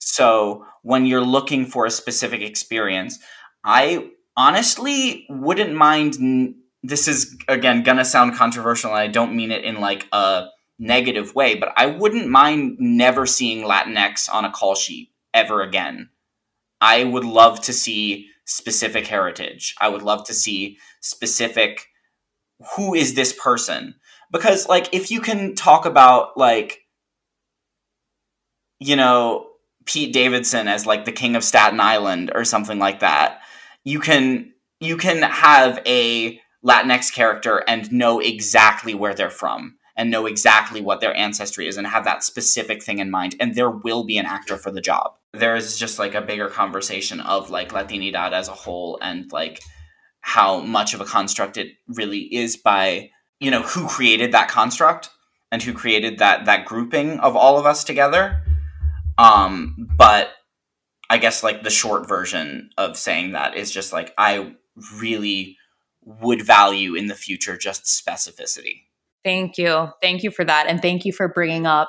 [0.00, 3.20] So when you're looking for a specific experience,
[3.62, 6.56] I honestly wouldn't mind.
[6.82, 10.48] This is again gonna sound controversial, and I don't mean it in like a
[10.80, 16.10] negative way, but I wouldn't mind never seeing Latinx on a call sheet ever again.
[16.80, 19.74] I would love to see specific heritage.
[19.80, 21.86] I would love to see specific
[22.76, 23.94] who is this person?
[24.32, 26.80] Because like if you can talk about like
[28.80, 29.46] you know,
[29.86, 33.40] Pete Davidson as like the king of Staten Island or something like that.
[33.82, 40.10] You can you can have a Latinx character and know exactly where they're from and
[40.10, 43.70] know exactly what their ancestry is and have that specific thing in mind and there
[43.70, 45.14] will be an actor for the job.
[45.32, 49.62] There is just like a bigger conversation of like Latinidad as a whole and like
[50.20, 55.10] how much of a construct it really is by, you know, who created that construct
[55.52, 58.42] and who created that that grouping of all of us together
[59.18, 60.30] um, but
[61.10, 64.54] I guess like the short version of saying that is just like I
[64.98, 65.56] really
[66.02, 68.82] would value in the future just specificity.
[69.24, 69.88] Thank you.
[70.02, 70.66] Thank you for that.
[70.68, 71.88] And thank you for bringing up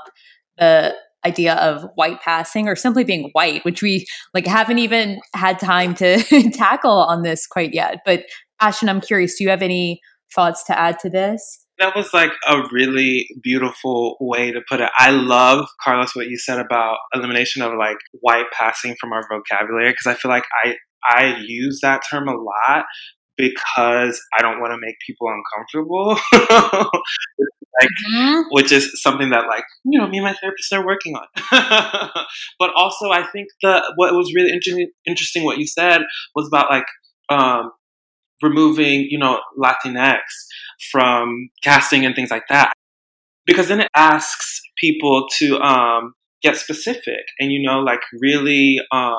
[0.57, 0.95] the
[1.25, 5.95] idea of white passing or simply being white, which we like haven't even had time
[5.95, 6.21] to
[6.53, 7.99] tackle on this quite yet.
[8.05, 8.23] But
[8.61, 9.99] Ashton, I'm curious, do you have any
[10.33, 11.65] thoughts to add to this?
[11.77, 14.89] That was like a really beautiful way to put it.
[14.97, 19.91] I love Carlos what you said about elimination of like white passing from our vocabulary
[19.91, 20.75] because I feel like I
[21.07, 22.85] I use that term a lot
[23.37, 26.17] because I don't want to make people uncomfortable.
[27.81, 28.41] like mm-hmm.
[28.51, 31.25] which is something that like you know me and my therapist are working on.
[32.59, 36.01] but also, I think the what was really interesting, interesting what you said
[36.35, 36.85] was about like
[37.29, 37.71] um,
[38.41, 40.19] removing you know Latinx
[40.91, 42.73] from casting and things like that,
[43.45, 49.15] because then it asks people to um, get specific and you know like really um,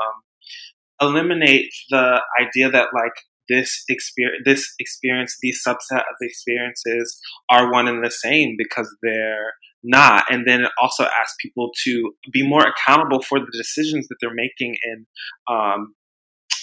[1.00, 3.12] eliminate the idea that like
[3.48, 7.18] this experience, this experience, these subset of experiences
[7.50, 10.24] are one and the same because they're not.
[10.30, 14.34] And then it also asks people to be more accountable for the decisions that they're
[14.34, 15.06] making in
[15.48, 15.94] um,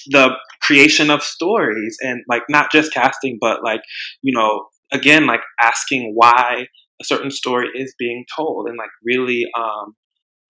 [0.08, 3.82] the creation of stories and like not just casting, but like,
[4.22, 6.68] you know, again, like asking why
[7.02, 9.96] a certain story is being told and like really um,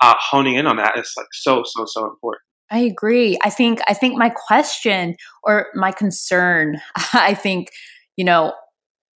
[0.02, 2.41] uh, honing in on that is like so, so, so important.
[2.73, 3.38] I agree.
[3.43, 6.81] I think I think my question or my concern,
[7.13, 7.69] I think,
[8.17, 8.53] you know,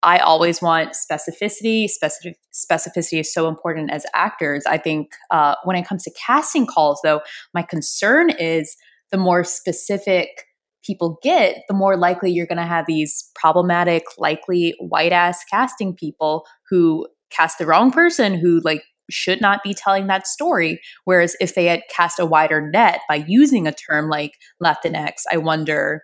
[0.04, 1.88] I always want specificity.
[1.88, 4.64] Specific, specificity is so important as actors.
[4.64, 7.20] I think uh, when it comes to casting calls, though,
[7.52, 8.76] my concern is
[9.10, 10.44] the more specific
[10.84, 15.96] people get, the more likely you're going to have these problematic, likely white ass casting
[15.96, 20.80] people who cast the wrong person, who like should not be telling that story.
[21.04, 25.36] Whereas if they had cast a wider net by using a term like Latinx, I
[25.38, 26.02] wonder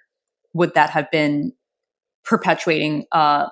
[0.53, 1.53] would that have been
[2.25, 3.47] perpetuating uh,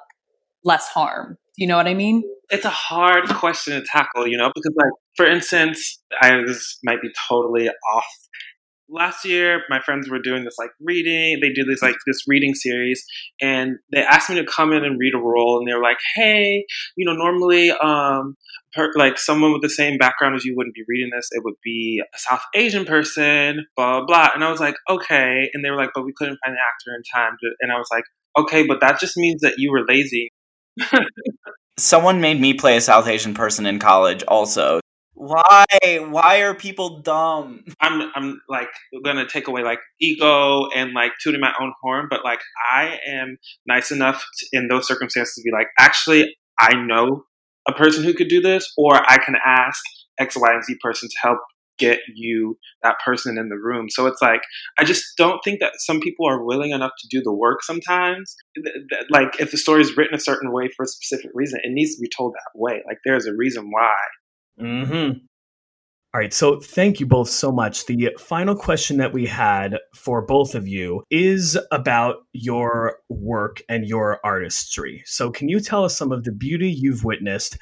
[0.65, 1.37] less harm?
[1.57, 2.23] You know what I mean?
[2.51, 7.03] It's a hard question to tackle, you know, because like for instance, I this might
[7.03, 8.07] be totally off
[8.93, 12.55] last year my friends were doing this like reading they did this like this reading
[12.55, 13.05] series
[13.41, 15.99] and they asked me to come in and read a role and they were like
[16.15, 16.65] hey
[16.97, 18.37] you know normally um
[18.73, 21.29] per, like someone with the same background as you wouldn't be reading this.
[21.33, 24.31] It would be a South Asian person, blah, blah.
[24.35, 25.49] And I was like, okay.
[25.53, 27.37] And they were like, but we couldn't find an actor in time.
[27.61, 28.05] And I was like,
[28.39, 30.31] okay, but that just means that you were lazy.
[31.79, 34.81] Someone made me play a South Asian person in college also.
[35.15, 35.65] Why?
[36.09, 37.65] Why are people dumb?
[37.81, 38.71] I'm I'm like
[39.05, 42.41] gonna take away like ego and like tooting my own horn, but like
[42.73, 47.25] I am nice enough to, in those circumstances to be like, actually, I know
[47.69, 49.83] a person who could do this, or I can ask
[50.19, 51.39] X, Y, and Z person to help
[51.79, 53.89] get you that person in the room.
[53.89, 54.43] So it's like,
[54.79, 58.37] I just don't think that some people are willing enough to do the work sometimes.
[59.11, 61.97] Like, if the story is written a certain way for a specific reason, it needs
[61.97, 62.83] to be told that way.
[62.87, 63.97] Like, there's a reason why.
[64.61, 65.19] Mm-hmm.
[66.15, 67.87] All right, so thank you both so much.
[67.87, 73.87] The final question that we had for both of you is about your work and
[73.87, 75.03] your artistry.
[75.07, 77.57] So, can you tell us some of the beauty you've witnessed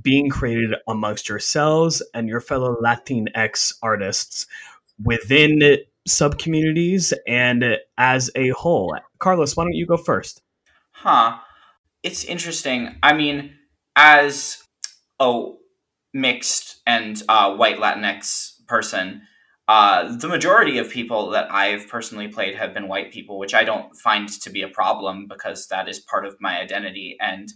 [0.00, 4.46] being created amongst yourselves and your fellow Latinx artists
[5.04, 8.96] within sub communities and as a whole?
[9.18, 10.40] Carlos, why don't you go first?
[10.92, 11.36] Huh.
[12.02, 12.96] It's interesting.
[13.02, 13.56] I mean,
[13.94, 14.64] as
[15.18, 15.59] oh
[16.12, 19.22] mixed and uh, white Latinx person,
[19.68, 23.62] uh, the majority of people that I've personally played have been white people, which I
[23.62, 27.52] don't find to be a problem because that is part of my identity and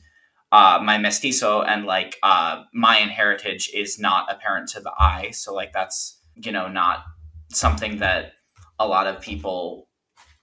[0.52, 5.30] uh, my mestizo and like uh, Mayan heritage is not apparent to the eye.
[5.32, 7.02] So like that's you know not
[7.50, 8.34] something that
[8.78, 9.88] a lot of people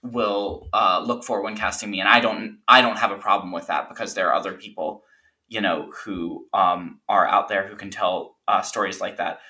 [0.02, 3.52] will uh, look for when casting me, and I don't I don't have a problem
[3.52, 5.04] with that because there are other people
[5.52, 9.40] you know, who um, are out there who can tell uh, stories like that.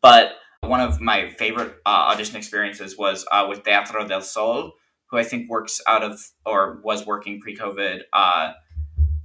[0.00, 4.72] But one of my favorite uh, audition experiences was uh, with Teatro del Sol,
[5.10, 8.52] who I think works out of or was working pre-COVID uh,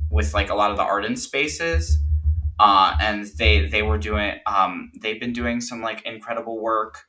[0.10, 2.00] with like a lot of the Arden spaces.
[2.60, 7.06] Uh, and they they were doing um, they've been doing some like incredible work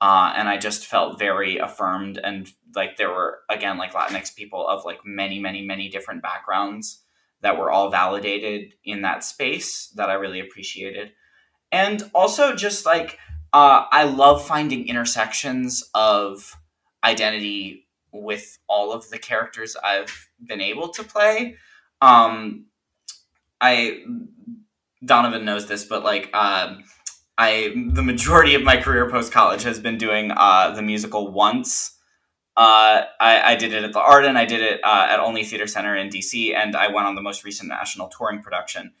[0.00, 4.66] uh, and I just felt very affirmed and like there were again like Latinx people
[4.66, 7.02] of like many many many different backgrounds
[7.42, 11.12] that were all validated in that space that I really appreciated.
[11.70, 13.18] And also just like
[13.52, 16.56] uh, I love finding intersections of
[17.02, 21.56] identity with all of the characters I've been able to play.
[22.00, 22.66] Um,
[23.60, 24.02] I
[25.04, 26.84] Donovan knows this, but like um,
[27.36, 31.97] I the majority of my career post college has been doing uh, the musical once
[32.58, 34.36] uh, I, I, did it at the Arden.
[34.36, 37.22] I did it uh, at Olney Theater Center in DC, and I went on the
[37.22, 38.94] most recent national touring production.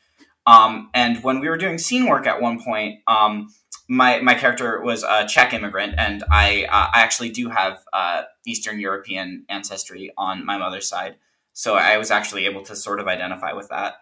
[0.46, 3.48] Um, and when we were doing scene work at one point, um,
[3.88, 8.22] my my character was a Czech immigrant, and I uh, I actually do have uh,
[8.46, 11.16] Eastern European ancestry on my mother's side,
[11.52, 13.94] so I was actually able to sort of identify with that.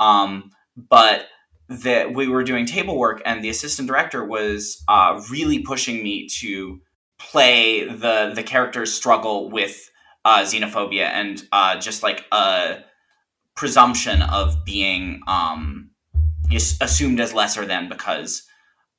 [0.00, 1.28] Um, but
[1.68, 6.26] that we were doing table work, and the assistant director was uh, really pushing me
[6.40, 6.80] to
[7.18, 9.90] play the the characters struggle with
[10.24, 12.84] uh, xenophobia and uh, just like a
[13.54, 15.90] presumption of being um,
[16.80, 18.42] assumed as lesser than because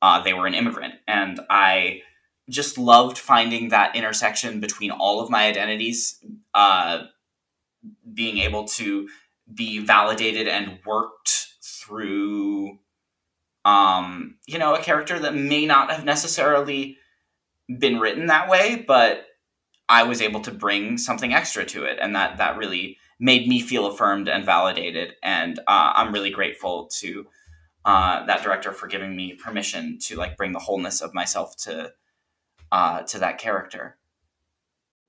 [0.01, 0.95] uh, they were an immigrant.
[1.07, 2.01] And I
[2.49, 7.03] just loved finding that intersection between all of my identities, uh,
[8.13, 9.07] being able to
[9.53, 12.79] be validated and worked through,
[13.65, 16.97] um, you know, a character that may not have necessarily
[17.67, 19.25] been written that way, but
[19.89, 23.61] I was able to bring something extra to it, and that that really made me
[23.61, 25.15] feel affirmed and validated.
[25.23, 27.27] And uh, I'm really grateful to
[27.85, 31.93] uh, that director for giving me permission to like bring the wholeness of myself to
[32.71, 33.97] uh, to that character.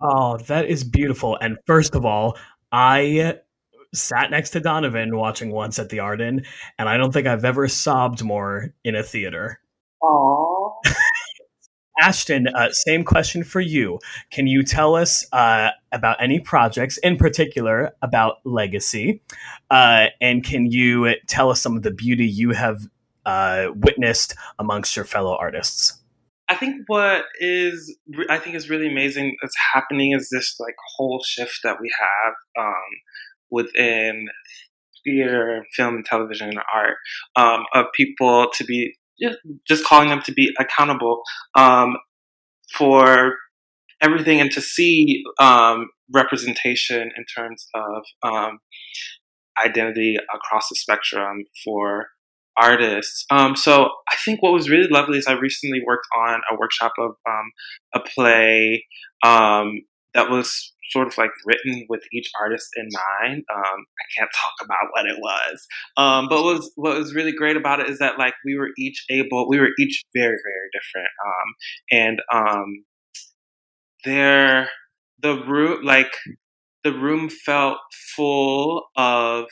[0.01, 1.37] Oh, that is beautiful.
[1.41, 2.39] And first of all,
[2.71, 3.39] I
[3.93, 6.45] sat next to Donovan watching once at the Arden,
[6.79, 9.61] and I don't think I've ever sobbed more in a theater.
[10.03, 10.58] Aww.
[12.01, 13.99] Ashton, uh, same question for you.
[14.31, 19.23] Can you tell us uh, about any projects, in particular about Legacy?
[19.71, 22.83] Uh, and can you tell us some of the beauty you have
[23.27, 26.01] uh, witnessed amongst your fellow artists?
[26.49, 27.95] I think what is
[28.31, 32.65] I think is really amazing that's happening is this like whole shift that we have
[32.65, 32.75] um,
[33.51, 34.29] within
[35.05, 36.97] theater, film, and television and art
[37.37, 38.95] um, of people to be
[39.67, 41.23] just calling them to be accountable
[41.55, 41.97] um,
[42.73, 43.35] for
[44.01, 48.59] everything and to see um, representation in terms of um,
[49.65, 52.07] identity across the spectrum for
[52.61, 53.25] artists.
[53.31, 56.93] Um, so I think what was really lovely is I recently worked on a workshop
[56.99, 57.51] of um,
[57.95, 58.85] a play
[59.25, 59.81] um,
[60.19, 63.45] that was sort of like written with each artist in mind.
[63.55, 65.67] Um, I can't talk about what it was,
[65.97, 68.71] um, but what was what was really great about it is that like we were
[68.77, 71.55] each able, we were each very very different, um,
[71.93, 72.85] and um,
[74.05, 74.71] there
[75.21, 76.13] the room like
[76.85, 77.79] the room felt
[78.17, 79.47] full of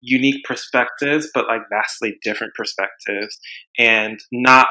[0.00, 3.38] unique perspectives, but like vastly different perspectives,
[3.78, 4.68] and not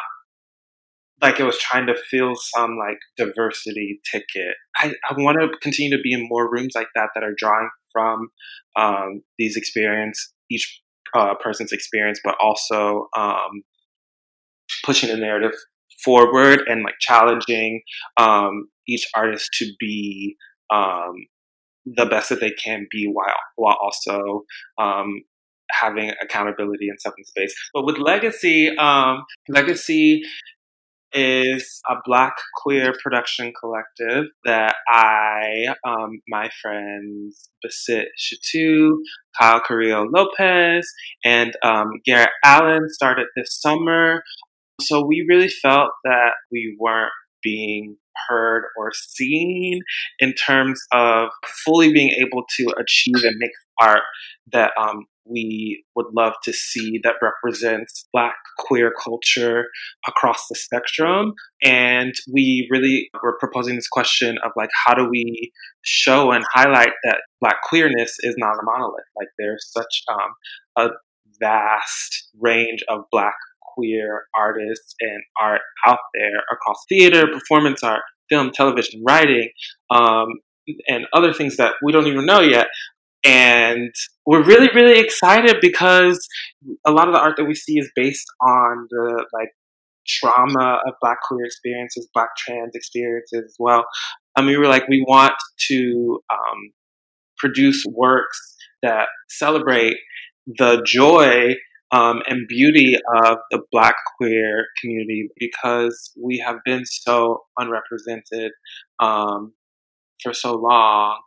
[1.22, 4.55] like it was trying to fill some like diversity ticket.
[4.78, 7.70] I, I want to continue to be in more rooms like that that are drawing
[7.91, 8.30] from
[8.76, 10.82] um, these experience, each
[11.16, 13.63] uh, person's experience, but also um,
[14.84, 15.53] pushing the narrative
[16.03, 17.82] forward and like challenging
[18.18, 20.36] um, each artist to be
[20.74, 21.13] um,
[21.86, 24.43] the best that they can be while while also
[24.78, 25.22] um,
[25.72, 27.53] having accountability and stuff in space.
[27.74, 30.22] But with Legacy, um, Legacy
[31.16, 38.97] is a black queer production collective that I, um, my friends Basit Shatu,
[39.39, 40.91] Kyle Carrillo Lopez,
[41.24, 44.22] and um, Garrett Allen started this summer.
[44.82, 47.13] So we really felt that we weren't
[47.45, 47.95] being
[48.27, 49.79] heard or seen
[50.19, 51.29] in terms of
[51.63, 54.01] fully being able to achieve and make art
[54.51, 59.65] that um, we would love to see that represents Black queer culture
[60.07, 61.33] across the spectrum.
[61.63, 66.93] And we really were proposing this question of like, how do we show and highlight
[67.03, 69.05] that Black queerness is not a monolith?
[69.17, 70.31] Like, there's such um,
[70.77, 70.89] a
[71.39, 73.35] vast range of Black
[73.76, 79.49] queer artists and art out there across theater, performance art, film, television, writing,
[79.89, 80.28] um,
[80.88, 82.67] and other things that we don't even know yet.
[83.23, 83.93] And
[84.26, 86.28] we're really, really excited because
[86.86, 89.49] a lot of the art that we see is based on the like
[90.07, 93.86] trauma of Black queer experiences, Black trans experiences as well.
[94.36, 95.34] I mean, we were like, we want
[95.69, 96.71] to um,
[97.38, 99.95] produce works that celebrate
[100.45, 101.55] the joy
[101.91, 108.51] um, and beauty of the Black queer community because we have been so unrepresented
[108.99, 109.53] um,
[110.21, 111.19] for so long,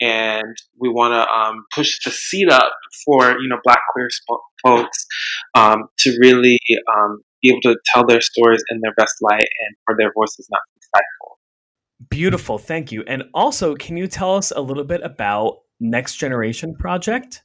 [0.00, 2.72] and we want to um, push the seat up
[3.04, 4.08] for you know Black queer
[4.64, 5.06] folks
[5.54, 6.58] um, to really
[6.96, 10.46] um, be able to tell their stories in their best light and for their voices
[10.50, 12.08] not to be stifled.
[12.08, 13.04] Beautiful, thank you.
[13.06, 17.42] And also, can you tell us a little bit about Next Generation Project?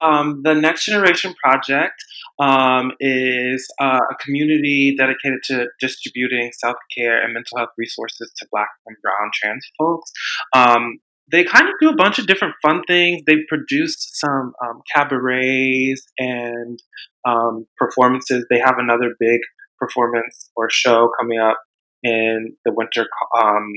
[0.00, 1.94] Um, the Next Generation Project
[2.38, 8.46] um, is uh, a community dedicated to distributing self care and mental health resources to
[8.50, 10.12] Black and Brown trans folks.
[10.54, 10.98] Um,
[11.30, 13.22] they kind of do a bunch of different fun things.
[13.26, 16.80] They produced some um, cabarets and
[17.26, 18.46] um, performances.
[18.48, 19.40] They have another big
[19.78, 21.58] performance or show coming up
[22.02, 23.72] in the winter, um,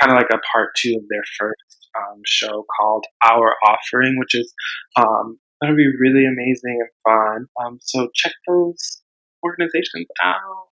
[0.00, 1.62] kind of like a part two of their first
[1.98, 4.52] um, show called Our Offering, which is
[4.96, 7.46] um, going to be really amazing and fun.
[7.64, 9.02] Um, so check those
[9.44, 10.68] organizations out.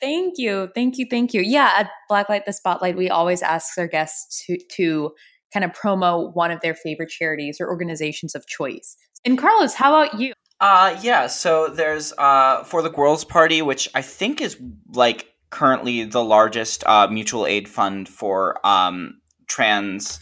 [0.00, 0.70] Thank you.
[0.74, 1.06] Thank you.
[1.10, 1.42] Thank you.
[1.42, 5.10] Yeah, at Blacklight the Spotlight, we always ask our guests to, to
[5.52, 8.96] kind of promo one of their favorite charities or organizations of choice.
[9.24, 10.32] And Carlos, how about you?
[10.60, 14.58] Uh yeah, so there's uh for the Gworls Party, which I think is
[14.94, 19.19] like currently the largest uh, mutual aid fund for um,
[19.50, 20.20] trans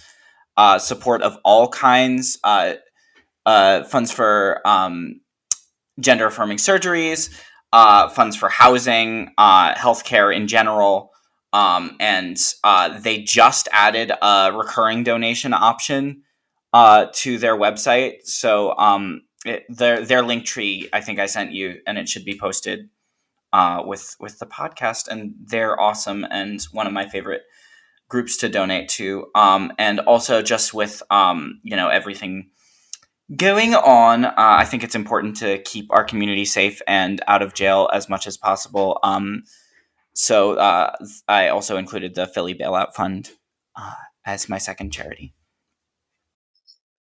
[0.57, 2.75] uh, support of all kinds, uh,
[3.47, 5.21] uh funds for um,
[6.01, 7.41] gender affirming surgeries,
[7.73, 11.11] uh, funds for housing, uh, healthcare in general.
[11.53, 12.37] Um, and
[13.03, 16.23] they just added a recurring donation option
[16.75, 18.25] to their website.
[18.25, 22.25] So um, it, their their link tree, I think I sent you, and it should
[22.25, 22.91] be posted
[23.53, 27.43] uh, with with the podcast, and they're awesome and one of my favorite
[28.09, 29.27] groups to donate to.
[29.35, 32.51] Um, and also just with um, you know everything
[33.37, 37.55] going on, uh, I think it's important to keep our community safe and out of
[37.55, 38.99] jail as much as possible.
[39.03, 39.43] Um,
[40.15, 40.97] so uh,
[41.29, 43.31] I also included the Philly Bailout Fund
[43.77, 43.93] uh,
[44.25, 45.35] as my second charity.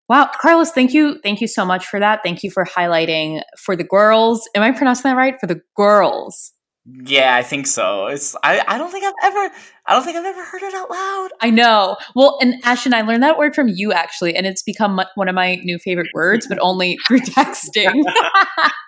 [0.10, 1.20] Wow, Carlos, thank you.
[1.22, 2.22] Thank you so much for that.
[2.24, 4.41] Thank you for highlighting for the Gworls.
[4.55, 5.36] Am I pronouncing that right?
[5.39, 6.51] For the Gworls.
[6.89, 8.07] Yeah, I think so.
[8.07, 9.53] It's I, I don't think I've ever
[9.85, 11.29] I don't think I've ever heard it out loud.
[11.41, 11.97] I know.
[12.15, 15.35] Well, and Ashton, I learned that word from you actually, and it's become one of
[15.35, 18.03] my new favorite words, but only through texting.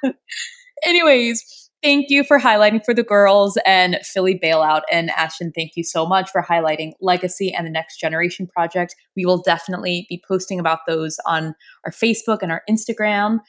[0.83, 4.81] Anyways, Thank you for highlighting for the Gworls and Philly Bailout.
[4.91, 8.95] And Ashton, thank you so much for highlighting Legacy and the Next Generation Project.
[9.15, 13.39] We will definitely be posting about those on our Facebook and our Instagram,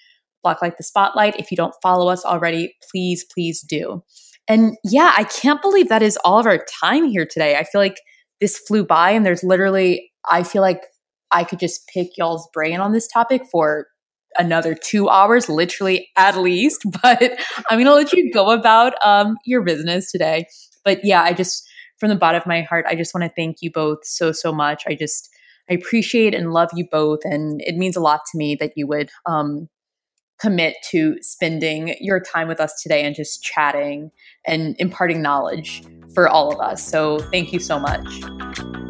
[0.47, 1.41] Blacklight the Spotlight.
[1.41, 4.05] If you don't follow us already, please, please do.
[4.51, 7.55] And yeah, I can't believe that is all of our time here today.
[7.55, 7.99] I feel like
[8.41, 10.83] this flew by and there's literally, I feel like
[11.31, 13.87] I could just pick y'all's brain on this topic for
[14.41, 16.83] another two hours, literally at least.
[17.01, 17.39] But
[17.71, 20.47] I'm going to let you go about um, your business today.
[20.85, 21.63] But yeah, I just,
[22.01, 24.53] from the bottom of my heart, I just want to thank you both so, so
[24.53, 24.83] much.
[24.85, 25.29] I just,
[25.71, 27.21] I appreciate and love you both.
[27.23, 29.69] And it means a lot to me that you would um,
[30.41, 34.11] commit to spending your time with us today and just chatting
[34.47, 35.83] and imparting knowledge
[36.15, 36.85] for all of us.
[36.85, 38.90] So thank you so much.